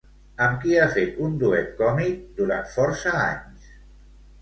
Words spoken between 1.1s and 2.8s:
un duet còmic durant